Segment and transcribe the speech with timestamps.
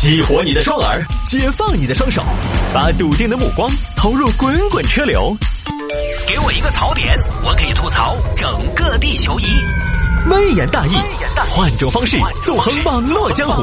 [0.00, 2.24] 激活你的双耳，解放你的双手，
[2.72, 5.36] 把笃定的目光投入滚滚车流。
[6.26, 9.44] 给我一个槽点，我可以吐槽整个地球仪。
[10.30, 10.92] 微言大义，
[11.50, 13.62] 换种方式纵横网络江湖。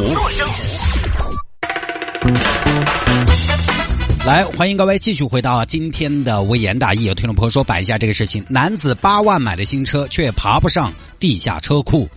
[4.24, 7.06] 来，欢迎各位继续回到今天的微言大义。
[7.06, 12.08] 有听众朋友说摆一下这个事情：男子八万买的新车，却爬不上地下车库。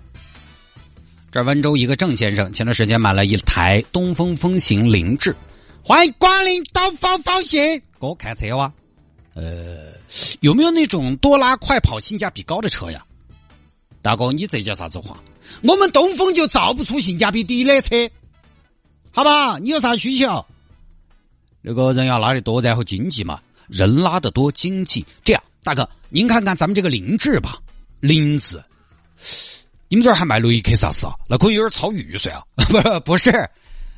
[1.33, 5.35] 这温州一个郑先生前段时间买了一台东风风行凌志，
[5.85, 7.61] 欢迎光临东风风行。
[8.01, 8.73] 给我看车哇？
[9.35, 9.93] 呃，
[10.41, 13.05] 有没有那种多拉快跑、性价比高的车呀？
[14.03, 15.23] 大哥，你这叫啥子话？
[15.63, 18.11] 我们东风就造不出性价比低的车，
[19.13, 19.59] 好吧？
[19.61, 20.45] 你有啥需求？
[21.63, 25.07] 那个人要拉的多，然后经济嘛，人拉的多，经济。
[25.23, 27.57] 这样，大哥，您看看咱们这个凌志吧，
[28.01, 28.61] 凌志。
[29.91, 31.13] 你们这儿还卖雷克萨斯啊？
[31.29, 32.47] 那可以有点超预算啊！
[32.69, 33.51] 不是不是，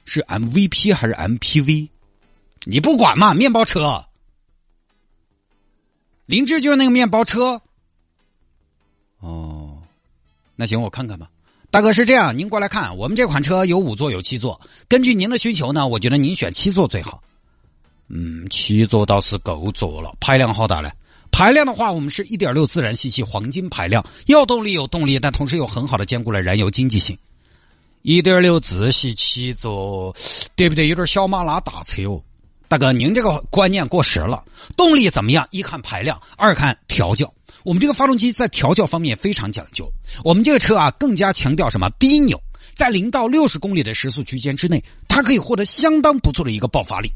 [0.04, 1.88] 是 MVP 还是 MPV？
[2.66, 3.34] 你不管嘛？
[3.34, 4.06] 面包车，
[6.26, 7.62] 凌志就是那个面包车。
[9.20, 9.82] 哦，
[10.58, 11.32] 那行我看看吧。
[11.72, 17.24] 大哥是这样，您过来看，我们这款车有五座有七座，根据您的需求呢，我觉得您选七座最好。
[18.10, 20.92] 嗯，七座倒是够坐了，排量好大嘞！
[21.32, 27.16] 排量的话，我们是一点六自然吸气黄金排量，要动力有动力，但同时又很好的兼顾了燃油经济性。
[28.02, 30.16] 一点六自吸七座，
[30.56, 30.88] 对不对？
[30.88, 32.24] 有点小马拉大车哦。
[32.68, 34.44] 大哥，您这个观念过时了。
[34.76, 35.48] 动力怎么样？
[35.52, 37.32] 一看排量，二看调教。
[37.64, 39.92] 我们这个发动机在调教方面非常讲究。
[40.24, 41.90] 我们这个车啊，更加强调什么？
[42.00, 42.42] 低扭，
[42.74, 47.12] 在零到六十公里的时速区间之内，它可以获得相当不错的一个爆发力。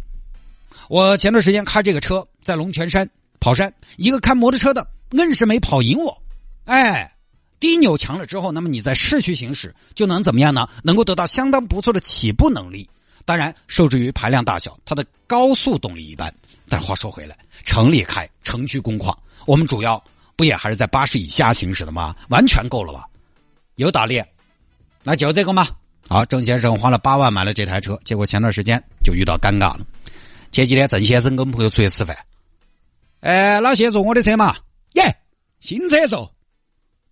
[0.90, 6.18] 我前段时间开这个车在龙泉山跑山，一个开摩托车的硬是没跑赢我。
[6.66, 7.14] 哎，
[7.60, 10.68] 低扭强了之后，那么你在市区行驶就能怎么样呢？
[10.84, 12.90] 能够得到相当不错的起步能力。
[13.26, 16.34] 当然，受制于排量大小，它的高速动力一般。
[16.68, 20.04] 但话说回来，城里开，城区工况，我们主要
[20.36, 22.16] 不也还是在八十以下行驶的吗？
[22.30, 23.06] 完全够了吧？
[23.76, 24.28] 有打猎。
[25.04, 25.68] 那就这个嘛。
[26.10, 29.86] 好，郑先生花了八万买了这台车，结果前段时间就遇到尴尬了。
[30.54, 32.16] 前几天郑先生跟朋友出去吃饭，
[33.22, 34.56] 哎，老谢坐我的车嘛，
[34.94, 35.18] 耶，
[35.60, 36.32] 新车坐，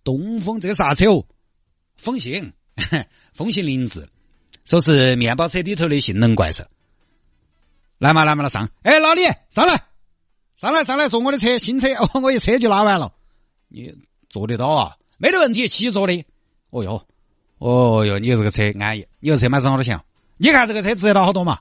[0.04, 1.26] 东风这个啥车哦？
[1.96, 2.52] 风行，
[3.34, 4.08] 风行凌志，
[4.64, 6.62] 说是面包车里头的性能怪兽。
[7.98, 9.82] 来嘛来嘛来上，哎，老李上来，
[10.54, 13.12] 上来上来坐我的车，新车 哦，我一车就拉完了，
[13.66, 13.92] 你
[14.28, 14.96] 坐得到啊？
[15.18, 16.24] 没得问题，七座的。
[16.70, 17.04] 哦哟，
[17.58, 20.00] 哦哟，你这个车安逸，你这车买多钱？
[20.36, 21.58] 你看这个车值得到好多嘛？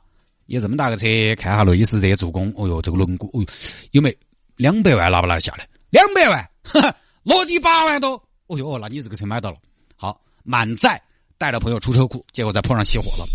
[0.52, 1.08] 你这么大个车，
[1.38, 3.48] 看下内饰热做工，哦哟，这个轮毂，哦哟，
[3.92, 4.14] 有没
[4.58, 5.66] 两百万拿不拿得下来？
[5.92, 6.46] 两百万，
[7.24, 9.58] 落地八万多，哦哟，那你这个车买到了。
[9.96, 11.02] 好，满载
[11.38, 13.26] 带着朋友出车库，结果在坡上熄火了。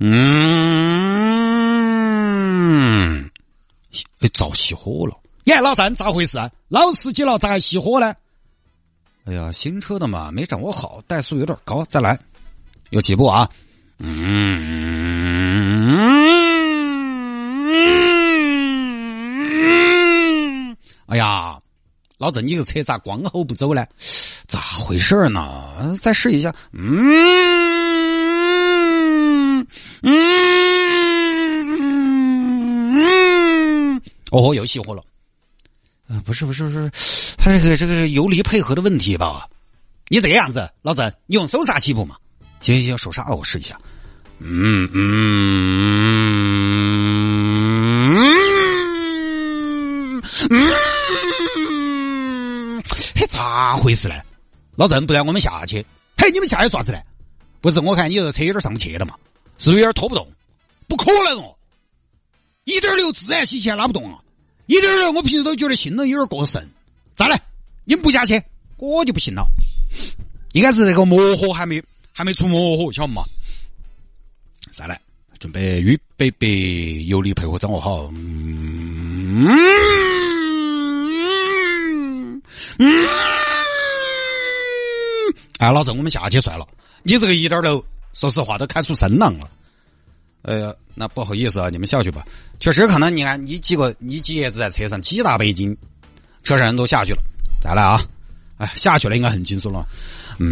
[0.00, 0.10] 嗯，
[4.18, 5.16] 哎遭熄火了。
[5.44, 6.36] 耶，老三咋回事？
[6.66, 8.12] 老司机了，咋还熄火呢？
[9.24, 12.18] 哎呀，新车的嘛，没掌握好，怠速有点高，再来，
[12.90, 13.48] 有起步啊。
[13.98, 14.36] 嗯，
[21.06, 21.58] 哎呀，
[22.18, 23.86] 老郑，你个车咋光后不走呢？
[24.46, 25.96] 咋回事呢？
[26.00, 26.54] 再试一下。
[26.72, 27.24] 嗯
[30.02, 30.12] 嗯，
[34.30, 35.02] 哦，又熄火了。
[36.08, 36.90] 啊，不是不是不是，
[37.38, 39.48] 他这个这个是油离配合的问题吧？
[40.08, 42.16] 你这样子，老郑，你用手刹起步嘛？
[42.64, 43.78] 行行行，手刹，我试一下。
[44.38, 45.04] 嗯嗯
[50.14, 52.82] 嗯嗯，
[53.14, 54.14] 嘿，咋回事呢？
[54.76, 55.84] 老郑，不让我们下去。
[56.16, 56.98] 嘿，你们下去做啥子呢？
[57.60, 59.14] 不是，我看你这车有点上不去了嘛，
[59.58, 60.26] 是不是有点拖不动？
[60.88, 61.54] 不可能哦，
[62.64, 64.18] 一点六自然吸气还拉不动啊！
[64.68, 66.66] 一点六，我平时都觉得性能有点过剩。
[67.14, 67.38] 再来，
[67.84, 68.42] 你们不下去，
[68.78, 69.46] 我就不信了。
[70.54, 71.82] 应该是这个磨合还没有。
[72.16, 73.24] 还没出磨合，晓得嘛？
[74.70, 75.00] 再来，
[75.40, 78.08] 准备预备备，油离配合掌握好。
[78.12, 79.50] 嗯
[82.78, 83.06] 嗯，
[85.58, 86.64] 哎，老郑，我们下去算了。
[87.02, 89.50] 你这个一点都，说实话都开出声浪了。
[90.42, 92.24] 哎呀，那不好意思啊，你们下去吧。
[92.60, 95.76] 确实可能，你看你几个，你几爷子在车上几大背斤，
[96.44, 97.20] 车上人都下去了。
[97.60, 98.00] 再来啊！
[98.58, 99.86] 哎，下去了应该很轻松了。
[100.38, 100.44] 嗯，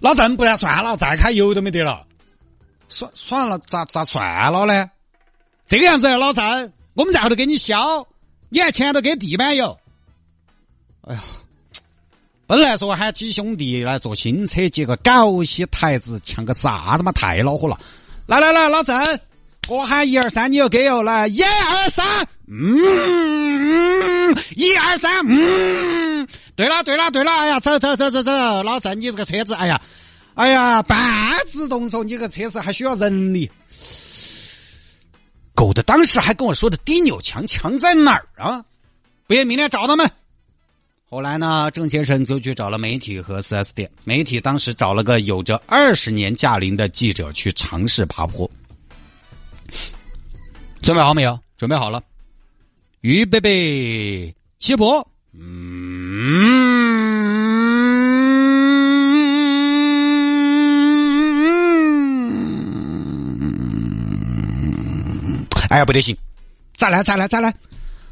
[0.00, 2.06] 老郑，不然算了，再开油都没得了。
[2.88, 4.90] 算算了，咋咋算了呢？
[5.66, 7.76] 这个样子，老郑，我们在后头给你削，
[8.48, 9.78] 你还前头给地板油。
[11.02, 11.22] 哎呀，
[12.46, 17.12] 本来说喊几兄弟来坐新车，结果搞些台子，像个啥子嘛？
[17.12, 17.78] 太恼火了！
[18.28, 19.20] 来来来，老郑，
[19.70, 22.04] 我喊一二三，你要给油，来一二三，
[22.46, 29.80] 嗯，一二三，嗯，对了对了对了，哎呀，走走走走走，老郑，你这个车子，哎呀。
[30.34, 30.98] 哎呀，半
[31.48, 33.50] 自动说你个车子还需要人力，
[35.54, 38.62] 狗的当时还跟我说的低扭墙墙在哪儿啊？
[39.26, 40.08] 不行，明天找他们。
[41.10, 48.50] 后来呢，郑先生就去找了媒体和四 S 店，媒体当时找了个有着二十年驾龄的记者去尝试爬坡。
[50.82, 51.40] 准备好没有？
[51.56, 52.02] 准备好了，
[53.00, 55.08] 预备备，起坡。
[55.32, 56.68] 嗯。
[65.70, 66.14] 哎呀，不得行！
[66.76, 67.54] 再来，再来，再来！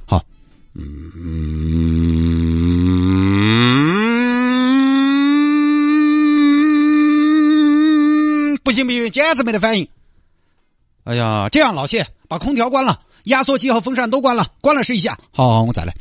[0.06, 0.24] 好，
[0.74, 2.15] 嗯，
[9.16, 9.88] 简直没得反应！
[11.04, 15.18] 哎呀，这样老谢，把空调关了，压缩机和风扇都关了，关了试一下。
[15.32, 15.94] 好，好，我再来。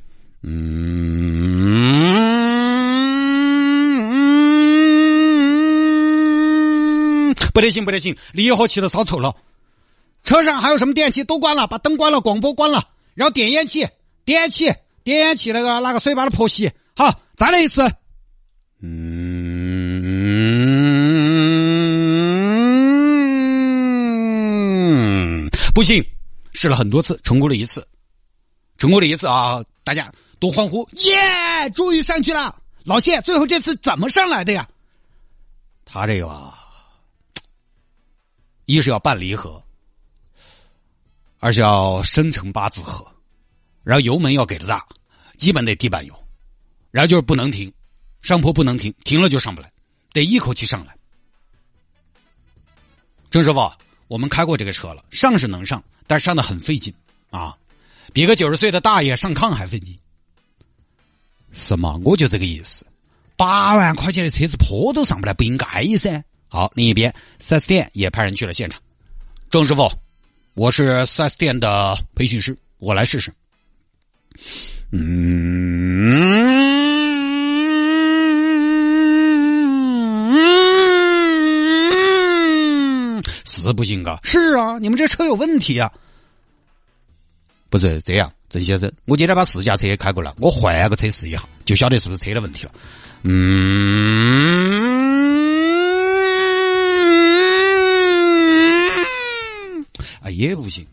[0.44, 0.94] 嗯，
[7.54, 9.34] 不得行，不得行，离合器都烧臭了。
[10.26, 13.88] 车上还有什么电器都关了，把灯关了，广播关了，然后点烟器，
[14.26, 14.74] 点烟器，
[15.06, 16.70] 点烟器那个那个水把它泼熄。
[16.98, 17.90] 好，再来一次。
[25.76, 26.02] 不行，
[26.54, 27.86] 试了很多次，成功了一次，
[28.78, 29.62] 成功了一次啊！
[29.84, 31.70] 大家都欢呼，耶！
[31.72, 34.70] 终于上去了，老谢，最后这次怎么上来的呀？
[35.84, 36.58] 他这个啊，
[38.66, 39.62] 一是要办离合。
[41.40, 43.06] 二是要生成八字合，
[43.84, 44.88] 然后油门要给的大，
[45.36, 46.28] 基本得地板油，
[46.90, 47.72] 然后就是不能停，
[48.22, 49.70] 上坡不能停，停了就上不来，
[50.14, 50.96] 得一口气上来。
[53.30, 53.70] 郑师傅，
[54.08, 56.94] 我们开过这个车了，上是能上，但上的很费劲
[57.30, 57.56] 啊，
[58.14, 59.98] 比个九十岁的大爷上炕还费劲。
[61.52, 62.00] 是吗？
[62.04, 62.86] 我就这个意思，
[63.38, 66.24] 八万块钱的车子坡都上不来，不应该噻。
[66.48, 68.82] 好，另一边四 S 店也派人去了现场，
[69.50, 69.90] 郑师傅。
[70.54, 73.34] 我是四 S 店的培训师，我来试试。
[74.92, 75.02] 嗯，
[83.68, 84.20] 是不行啊！
[84.24, 85.92] 是啊，你们这车有问题啊！
[87.70, 92.72] 不是这样，郑先生，我今天把试驾车开过来，我换个车试一下，就晓得是不是车的问题了。
[93.24, 94.66] 嗯。
[100.22, 100.88] 啊，也不行，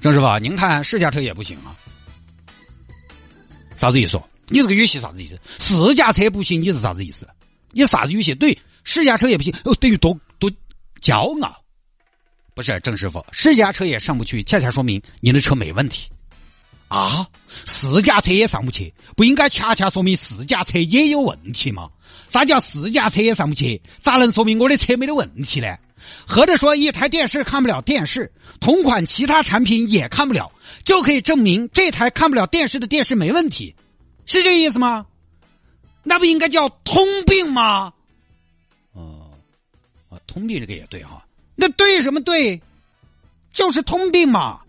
[0.00, 1.74] 郑师傅，您看试驾车也不行啊？
[3.74, 4.20] 啥子意思？
[4.48, 5.38] 你这个语气啥子意思？
[5.58, 7.26] 试驾车不行，你是啥子意思？
[7.72, 8.34] 你啥子语气？
[8.34, 10.50] 对，试驾车也不行，哦，等于多多
[11.00, 11.59] 骄傲。
[12.54, 16.10] 不是，郑师傅，试驾车也上不去，恰恰说明您的车没问题
[16.88, 17.26] 啊。
[17.64, 21.88] 试驾车也上不去，不应该恰恰说明试驾车也有问题吗？
[22.28, 23.80] 啥叫试驾车也上不去？
[24.02, 25.76] 咋能说明我的车没得问题呢？
[26.26, 30.50] 或者说一台电视看不了电视，同款其他产品也看不了，
[30.84, 33.74] 就可以证明这台看不了电视的电视没问题，
[34.26, 35.06] 是这意思吗？
[36.02, 37.92] 那不应该叫通病吗？
[38.92, 39.30] 哦，
[40.08, 41.24] 啊，通病这个也对哈。
[41.60, 42.58] 那对什么对？
[43.52, 44.60] 就是通病嘛。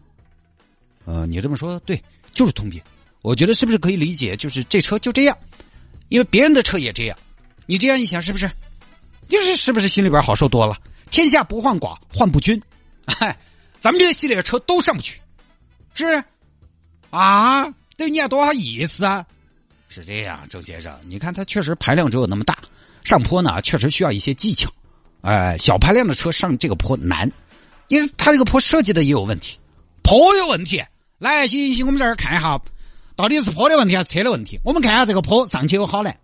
[1.05, 2.81] 呃，你这么说对，就是通病。
[3.21, 4.35] 我觉得是不是可以理解？
[4.35, 5.37] 就是这车就这样，
[6.09, 7.17] 因为别人的车也这样。
[7.65, 8.51] 你这样一想，是不是？
[9.29, 10.77] 就是是不是心里边好受多了？
[11.09, 12.61] 天下不患寡，患不均。
[13.05, 13.37] 哎，
[13.79, 15.21] 咱们这个系列的车都上不去，
[15.93, 16.21] 是
[17.09, 17.73] 啊？
[17.95, 19.25] 对你要多少意思啊？
[19.87, 22.57] 是这样，郑先生，你看它确实排量只有那么大，
[23.05, 24.69] 上坡呢确实需要一些技巧。
[25.21, 27.31] 哎，小排量的车上这个坡难，
[27.87, 29.59] 因为它这个坡设计的也有问题，
[30.01, 30.83] 坡有问题。
[31.19, 32.59] 来，行行行，我们这儿看一下，
[33.15, 34.59] 到底是坡的问题还是车的问题？
[34.63, 36.17] 我们看一下这个坡上去有好难，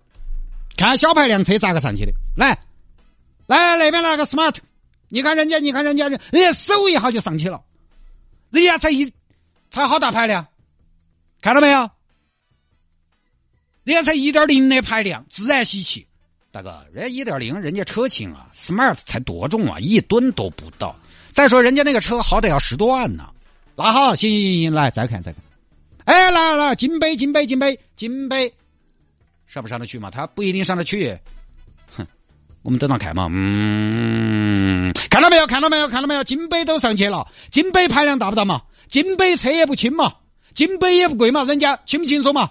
[0.75, 2.12] 看小排量车咋个上去的？
[2.36, 2.60] 来，
[3.46, 4.56] 来那边那个 smart。
[5.10, 7.63] 你看人家，你看人家，人家手一下就上去了，
[8.50, 9.13] 人家才一
[9.70, 10.48] 才好大排量，
[11.39, 11.89] 看到没有？
[13.84, 16.08] 人家才一点零的排量，自然吸气。
[16.58, 20.96] 大哥，人家一点零，人家车轻啊，smart 才多重啊，一吨都不到。
[21.30, 23.30] 再说人家那个车好歹要十多万呢。
[23.76, 25.44] 那好，行行行，来再看再看。
[26.06, 28.52] 哎，来来来，金杯金杯金杯金杯，
[29.46, 30.10] 上不上得去嘛？
[30.10, 31.16] 他不一定上得去。
[31.96, 32.08] 哼，
[32.64, 35.46] 我们等他看嘛，嗯，看到没有？
[35.46, 35.88] 看到没有？
[35.88, 36.24] 看到没有？
[36.24, 38.64] 金杯都上去了，金杯排量大不大嘛？
[38.88, 40.12] 金杯车也不轻嘛，
[40.56, 42.50] 金杯也不贵嘛，人家轻不轻松嘛？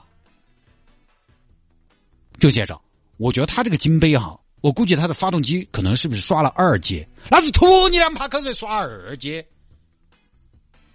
[2.39, 2.79] 周先生，
[3.17, 7.09] 我觉得他这个金杯哈，我估计他的发动机可能是不是刷了二阶？
[7.31, 9.47] 那是吐你两把口水刷二阶，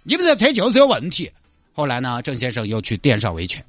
[0.02, 1.30] 你们这车就是有问题。
[1.72, 3.64] 后来呢，郑先生又去店上维权，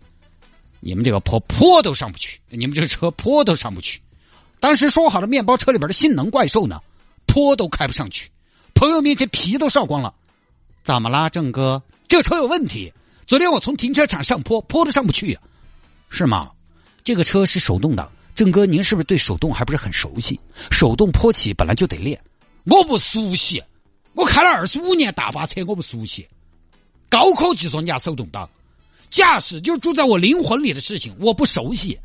[0.79, 4.01] 你们这个坡坡都上不去，你们这个车坡都上不去。
[4.59, 6.79] 当时说好的面包车里边的性能怪兽呢，
[7.25, 8.29] 坡都开不上去，
[8.73, 10.13] 朋友面前皮都烧光了。
[10.83, 11.81] 怎么啦，郑哥？
[12.07, 12.93] 这车有问题。
[13.25, 15.39] 昨天我从停车场上坡，坡都上不去呀，
[16.09, 16.51] 是吗？
[17.05, 20.39] 这个车是手动挡，郑哥，您是不是对手动还不是很熟悉？
[20.71, 22.19] 手动坡起本来就得练，
[22.65, 23.63] 我不熟悉。
[24.13, 26.27] 我开了二十五年大巴车，我不熟悉。
[27.09, 28.49] 高科技说人家手动挡，
[29.09, 31.99] 驾驶就住在我灵魂里的事情，我不熟悉。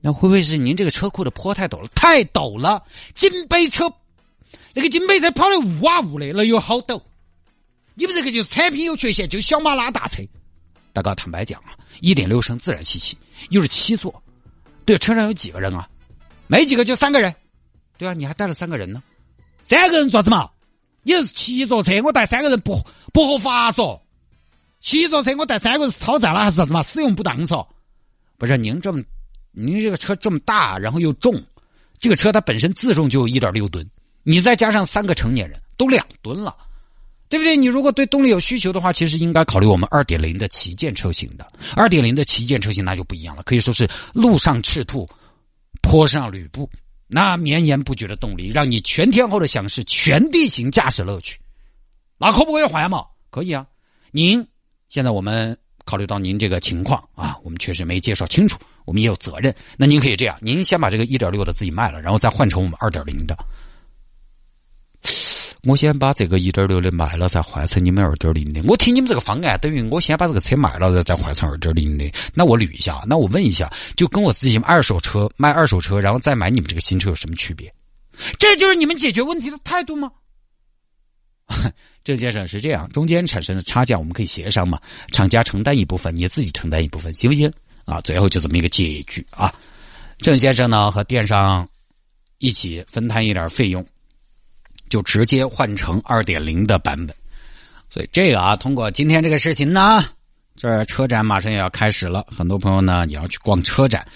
[0.00, 1.88] 那会不会是您这个车库的坡太陡了？
[1.94, 2.84] 太陡了！
[3.14, 3.92] 金杯车，
[4.74, 7.02] 那个金杯车跑的雾啊雾的，那有好陡？
[7.94, 10.22] 你们这个就产品有缺陷，就小马拉大车。
[10.92, 13.16] 大哥，坦白讲啊，一点六升自然吸气，
[13.50, 14.22] 又是七座，
[14.90, 15.88] 对，车上有几个人啊？
[16.48, 17.32] 没几个，就三个人。
[17.96, 19.00] 对啊，你还带了三个人呢。
[19.62, 20.50] 三个人做什么？
[21.04, 24.00] 你是七座车，我带三个人不不合法嗦？
[24.80, 26.82] 七座车我带三个人超载了还是啥子嘛？
[26.82, 27.64] 使用不当嗦？
[28.36, 29.00] 不是您这么。
[29.52, 31.40] 您这个车这么大，然后又重，
[31.96, 33.88] 这个车它本身自重就有一点六吨，
[34.24, 36.56] 你再加上三个成年人，都两吨了，
[37.30, 37.56] 对不对？
[37.56, 41.50] 你如果对动力有需求的话，其实应该考虑我们二点零的旗舰车型的。
[41.74, 45.08] 二点零的旗舰车型那就不一样了，可以说是路上赤兔，
[45.80, 46.68] 坡上吕布，
[47.06, 51.38] 那绵延不绝的动力，让你全天候的享受全地形驾驶乐趣。
[52.18, 53.06] 那可不可以换嘛？
[53.30, 53.64] 可以啊。
[54.10, 54.46] 您
[54.90, 55.56] 现在我们。
[55.86, 59.52] 考虑到您这个情况啊，我们确实没介绍清楚，我们也有责任。
[59.76, 63.36] 那您可以这样，您先把这个一点六的自己卖了，然后再换成我们二点零的。
[65.64, 68.62] 我先把这个一点六的卖了，再换成你们二点零的。
[68.66, 72.10] 我听你们这个方案，等于我先把这个车卖了，再再换成二点零的。
[72.34, 77.72] 那我捋一下，那我问一下，就跟我自己二手车卖二手车，然后再买你们这个新车有什么区别？
[78.38, 80.10] 这就是你们解决问题的态度吗？
[82.04, 84.80] 郑先生是这样，中间产生的差价我们可以协商嘛，
[85.12, 87.52] 厂家承担一部分，你自己承担一部分，行不行？
[87.84, 89.52] 啊，最后就这么一个结局啊。
[90.18, 91.68] 郑先生呢和电商
[92.38, 93.84] 一起分摊一点费用，
[94.90, 97.16] 就直接换成二点零的版本。
[97.88, 100.04] 所以这个啊，通过今天这个事情呢，
[100.54, 104.06] 这车展马上也要开始了，很多朋友呢也要去逛车展。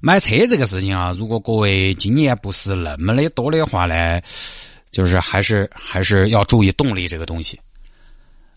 [0.00, 4.22] 买车这个事情啊，如果各位经验不是那么的多的话呢？
[4.90, 7.60] 就是还是还是要注意动力这个东西。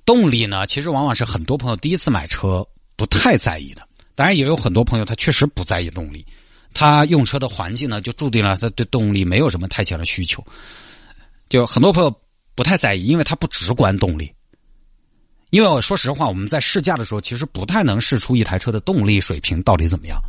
[0.03, 2.65] 动力呢，其实往往是很多朋友第一次买车
[2.95, 3.87] 不太在意的。
[4.15, 6.25] 当然，也有很多朋友他确实不在意动力，
[6.73, 10.43] 他用车的环境呢，就注定了他对动力没有什么太强的需求。
[11.53, 12.11] 就很多朋友
[12.55, 14.33] 不太在意，因为它不直观动力。
[15.51, 20.19] 因为我说实话，我们在试驾的时候，其实不太能试出一台车的动力水平到底怎么样。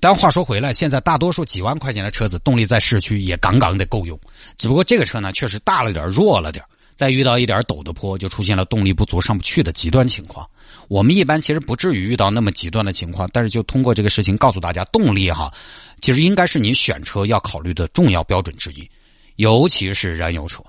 [0.00, 4.18] 但话说回来，现在大多数几万块钱的车子动力在市区也杠杠的够用，
[4.56, 6.64] 只不过这个车呢确实大了点，弱了点，
[6.96, 10.44] 再遇到一点陡的坡，就出现了动力不足上不去的极端情况。
[10.88, 15.54] 我们一般其实不至于遇到那么极端的情况，但是就通过这个事情告诉大家，动力哈，
[16.00, 18.90] 其实应该是你选车要考虑的重要标准之一，
[19.36, 20.62] 尤其是燃油车，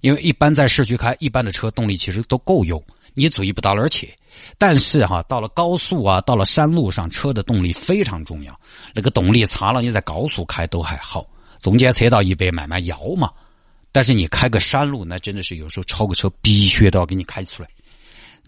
[0.00, 2.82] 因为一般在市区开一般的车动力其实都够用，
[3.14, 3.82] 你注意不到了。
[3.82, 4.14] 而且。
[4.58, 8.60] 但是哈，到了高速啊，到了山路上，车的动力非常重要。
[8.92, 11.24] 那个动力差了，你在高速开都还好，
[11.60, 13.30] 中间车道一百慢慢摇嘛。
[13.92, 17.68] 但是你开个山路，那真的是有时候超个车必须都要给你开出来。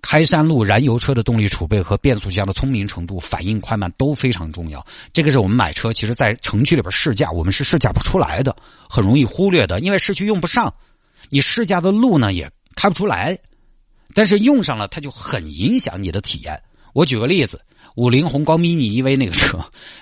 [0.08, 4.86] 开山路，燃油车的动力储备和变速箱的聪明程度、反应快慢都非常重要。
[5.12, 8.54] 这个是我们买车，其实在城区里边试驾，我们是试驾不出来的，
[8.88, 10.72] 很容易忽略的，因为市区用不上。
[11.28, 13.36] 你试驾的路呢，也开不出来。
[14.14, 16.62] 但是用上了，它就很影响你的体验。
[16.94, 17.60] 我举个例子，
[17.96, 19.58] 五菱宏光 mini EV 那个车，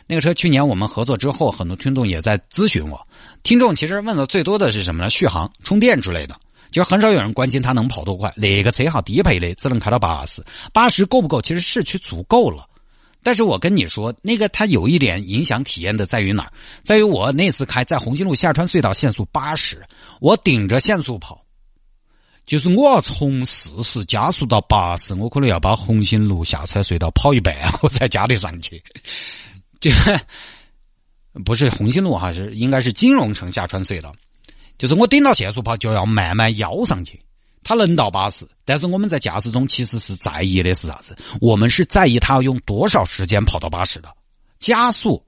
[0.06, 3.08] 那个车去年我们合作之后，很多听众也在咨询我。
[3.42, 5.08] 听众其实问的最多的是什么呢？
[5.08, 6.38] 续航、充电之类的，
[6.74, 8.34] 就很少有人关心它能跑多快。
[8.36, 11.40] 哪个车哈低配的只能开到八十，八十够不够？
[11.40, 12.68] 其实市区足够了。
[13.22, 16.52] 但是我跟你说，那个它有一点影响体验的在于哪儿？
[16.82, 19.86] 在于我那次开在红星路下穿隧道限速八十，
[20.20, 21.44] 我顶着限速跑。
[22.44, 28.82] 就是我要从四十加速到八十，我可能要把红星路下穿隧道跑一半， 我才加得上去。
[29.78, 29.92] 这
[31.44, 34.12] 不是红星路哈，是应该是金融城下穿隧道。
[34.78, 37.20] 就是我顶到限速跑，就要慢慢摇上去。
[37.62, 41.16] 它能到八十，但是我们在驾驶中其实是在意的是啥子？
[41.40, 44.14] 我们是在意它要用多少时间跑到八十的
[44.58, 45.24] 加速。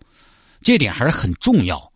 [0.62, 1.92] 这点还是很重要。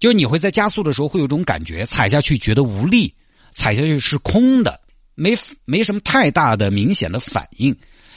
[0.00, 3.14] 就你会在加速的时候会有种感觉，踩下去觉得无力，
[3.52, 4.80] 踩下去是空的，
[5.14, 7.74] 没没什么太大的明显的反应，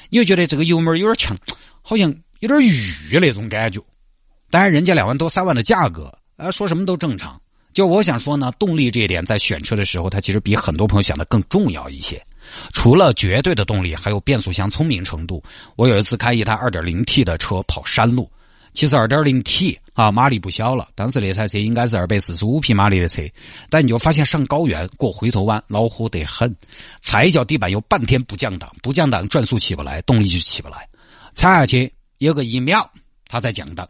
[0.10, 1.38] 你会觉得这个油门有点强，
[1.82, 3.80] 好像有点郁那种感觉。
[4.50, 7.40] 当然，人家两万多、三万的价格，啊，说什么都正常。
[7.78, 12.20] 就我想说呢，动力这一点在选车的时候，它其实比很多朋友想的更重要一些。
[12.74, 15.44] 除了绝对的动力，还有变速箱聪明程度。
[15.76, 18.28] 我有一次开一台 2.0T 的车跑山路。
[18.74, 20.88] 其实 2.0T 啊，马力不小了。
[20.96, 23.22] 当时那台车应该是245匹马力的车，
[23.70, 26.52] 但你就发现上高原过回头弯恼火得很，
[27.02, 30.90] 踩一脚地板油半天不降档，不降档转速起不来，动力就起不来。
[31.36, 32.90] 踩下去有个一秒，
[33.28, 33.88] 它才降档，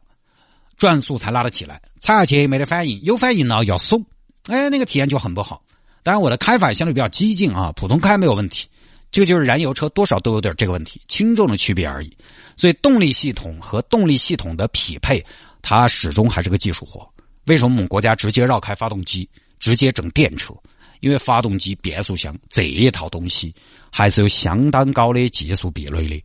[0.78, 1.82] 转速才拉得起来。
[2.00, 4.06] 踩下去没得反应，有反应了要松，
[4.46, 5.64] 哎，那个体验就很不好。
[6.04, 8.68] 当然我的开法相对比较激进啊，普通开没有问题。
[9.12, 12.16] 这个就是燃油车多少都有点这个问题，轻重的区别而已。
[12.56, 15.26] 所以动力系统和动力系统的匹配，
[15.62, 17.08] 它始终还是个技术活。
[17.46, 19.30] 为什么我们国家直接绕开发动机，
[19.60, 20.54] 直接整电车？
[21.00, 23.54] 因为发动机、变速箱这一套东西
[23.92, 26.24] 还是有相当高的技术壁垒的。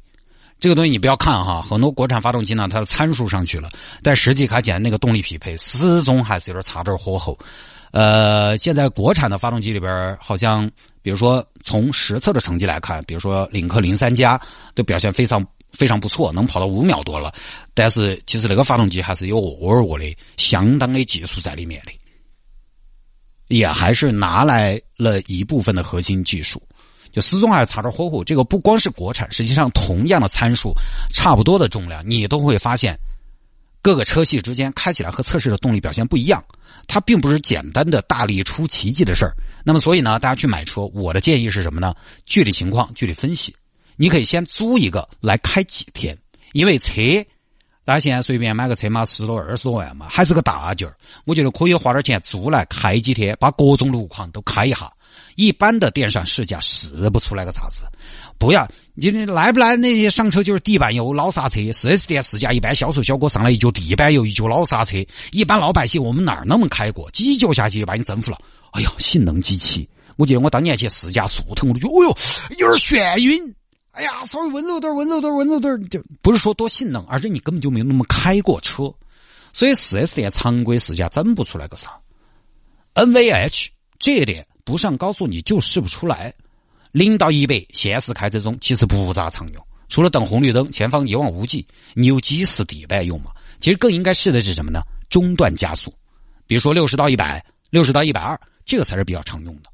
[0.63, 3.69] 这个东西你不要看哈，很多国产发动机呢，它的参数上去了，
[4.01, 7.37] 但实际开起来那个动力匹配始终还是有点差点火候。
[7.91, 10.71] 呃，现在国产的发动机里边，好像
[11.03, 14.41] 比如说从实测的成绩来看，比如说领克零三加
[14.77, 17.35] 的表现非常非常不错，能跑到五秒多了。
[17.75, 21.91] 但是其实那个发动机还是有沃尔沃的相当的技术在里面的，
[23.49, 26.63] 也还是拿来了一部分的核心技术，
[27.13, 28.25] 就始终还是差点火候。
[28.25, 30.73] 这个不光是国产，实际上同样的参数、
[31.13, 32.99] 差不多的重量，你都会发现。
[33.85, 36.45] 各个车系之间开起来和测试的动力表现不一样，
[36.87, 39.35] 它并不是简单的大力出奇迹的事儿。
[39.65, 41.93] 那么，所以呢，大家去买车，我的建议是什么呢？
[42.25, 43.53] 具体情况具体分析。
[43.97, 46.17] 你可以先租一个来开几天，
[46.53, 47.03] 因为车，
[47.85, 50.97] 大家现在随便买个车嘛，十多二十多万嘛，还是个大件儿。
[51.25, 54.93] 我觉得可以花点钱租来开几天，把各种路况都开一下。
[55.37, 57.85] 一般的电商试驾试不出来个啥子。
[58.39, 61.61] 不要，你来不来那些上车就是地板油、老刹车。
[61.73, 64.99] 四 S 店试驾一般销售小哥上来一脚地板油，一脚老刹车。
[65.31, 67.11] 一般老百姓我们哪儿那么开过？
[67.13, 68.39] 几脚下去就把你征服了。
[68.73, 69.89] 哎呀，性能极其！
[70.17, 72.19] 我记得我当年去试驾速腾，我就觉得，哦哟，
[72.59, 73.55] 有点眩晕。
[73.93, 78.93] 哎呀，稍微温柔点，温柔点，温柔点，就不是说多性能，而是你根本就没有那么开过车。
[79.53, 81.91] 所以四 S 店常规试驾整不出来个啥。
[82.95, 83.69] NVH
[83.99, 86.33] 这一点不上高速你就试不出来。
[86.93, 93.31] 零到一百，现实开车中其实不咋常用，除了等红绿灯，前方一望无际，你有几次底板用嘛？
[93.61, 94.81] 其实更应该试的是什么呢？
[95.09, 95.95] 中段加速，
[96.47, 99.71] 比如说六十到一百，六十到一百二，这个才是比较常用的。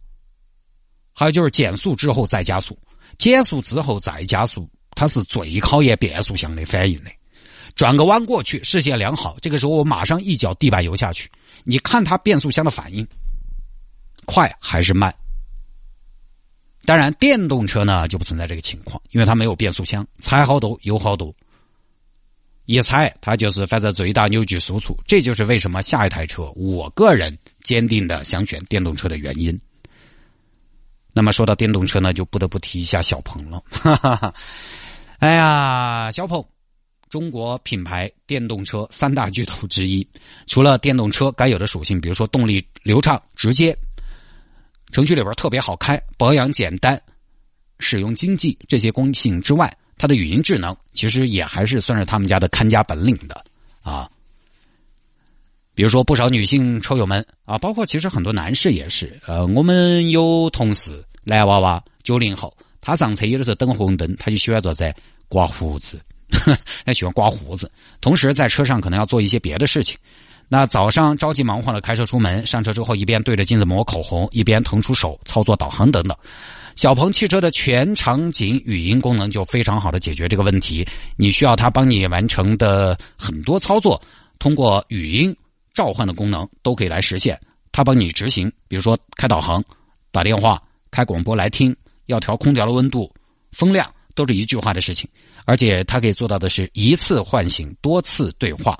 [1.13, 2.79] 还有就是减速之后再加速，
[3.19, 7.11] 减速之后再加速，它是最考验变速箱的反应的。
[7.75, 11.29] 转个弯过去，视线良好，这个时候我马上一脚地板油下去，
[11.65, 13.07] 你看它变速箱的反应，
[14.31, 15.15] 快还是慢？
[16.85, 21.35] 当然，电动车呢就不存在这个情况，因为它没有变速箱，踩好多油好多，
[22.67, 29.59] 一踩它就是反正最大扭矩输出，这就是为什么下一台车我个人坚定的想选电动车的原因。
[31.15, 33.63] 那么说到电动车呢，就不得不提一下小鹏了。
[33.71, 34.35] 哈哈哈
[35.19, 36.45] 哎呀，小鹏，
[37.09, 40.07] 中国品牌电动车三大巨头之一，
[40.47, 43.77] 除了电动车该有的属性，比如说动力流畅直接。
[44.91, 47.01] 城区里边特别好开，保养简单，
[47.79, 53.45] 使用经济这些功性之外，它的语音智能其实也还是算是他们家的看家本领的
[53.83, 54.09] 啊。
[55.75, 64.93] 比如说不少女性车友们啊，包括其实很多男士也是，呃，我们有同事男娃娃九零后，他上车有的时候等红灯，他就喜欢坐在
[65.29, 66.01] 刮胡子，
[66.85, 67.71] 他喜欢刮胡子，
[68.01, 69.97] 同时在车上可能要做一些别的事情。
[70.49, 76.17] 那早上着急忙慌的开车出门，上车之后一边对着镜子抹口红，一边腾出手操作导航等等。
[76.75, 80.87] 小鹏汽车的全场景语音功能就非常好的解决这个问题。
[81.17, 84.01] 你需要它帮你完成的很多操作，
[84.39, 85.37] 通过语音
[85.75, 87.39] 召唤的功能都可以来实现。
[87.73, 89.63] 它帮你执行，比如说开导航、
[90.11, 93.13] 打电话、开广播来听，要调空调的温度、
[93.53, 95.11] 风量，都是一句话的事情。
[95.45, 98.79] 而且它可以做到的是一次唤醒多次对话。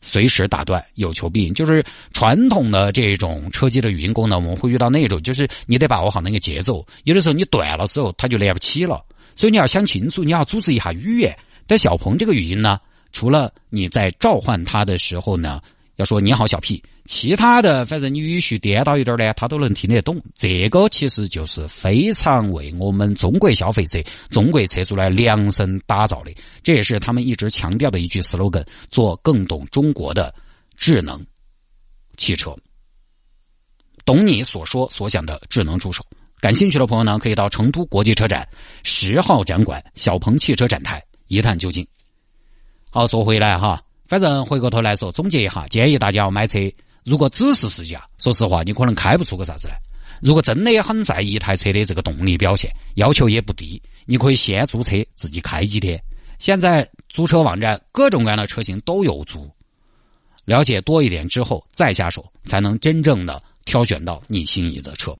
[0.00, 11.36] 随时打断，有求必应，就是传统的这种车机的语音功能，我们会遇到那种，就是你得把握好那个节奏，有的时候你短了之后，它就连不起了，所以你要想清楚，你要组织一下语言。
[11.66, 12.78] 但小鹏这个语音呢，
[13.12, 15.60] 除了你在召唤它的时候呢。
[15.98, 20.22] 要说你好小屁，其他的反正你语序颠倒一点呢，他都能听得懂。
[20.36, 26.32] 这个其实就是非常为我们中国消费者、中国车主来量身打造的。
[26.62, 30.32] 这也是他们一直强调的一句 slogan：做更懂中国的
[30.76, 31.20] 智能
[32.16, 32.56] 汽车，
[34.04, 36.06] 懂你所说所想的智能助手。
[36.38, 38.48] 感兴趣的朋友呢，可以到成都国际车展
[38.84, 41.84] 十号展馆小鹏汽车展台一探究竟。
[42.90, 46.58] 好，说回来哈，反正回过头来说，总结一下，建议大家要买车，
[47.04, 49.78] 如果只是试驾，说实话，你可能开不出个啥子来。
[50.22, 56.02] 如果真的很在意一台车的这个动力表现，要求也不低，你可以先租车自己开几天。
[56.38, 59.46] 现在租车网站各种各样的车型都有租，
[60.46, 65.16] 了解多一点之后再下手，才能真正的挑选到你心仪的车。